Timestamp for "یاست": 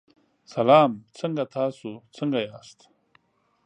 2.49-2.79